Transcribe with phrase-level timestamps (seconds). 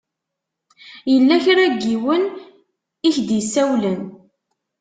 [1.11, 2.23] Yella kra n yiwen
[3.07, 4.01] i ak-d-isawlen.